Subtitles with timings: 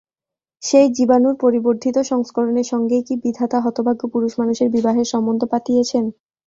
[0.63, 6.03] সেই জীবাণুর পরিবর্ধিত সংস্করণের সঙ্গেই কি বিধাতা হতভাগ্য পুরুষমানুষের বিবাহের সম্বন্ধ পাতিয়েছেন।